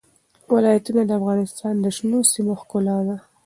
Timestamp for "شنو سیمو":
1.97-2.53